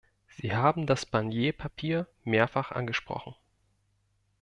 Sie 0.29 0.55
haben 0.55 0.87
das 0.87 1.05
Barnier-Papier 1.05 2.07
mehrfach 2.23 2.71
angesprochen. 2.71 3.35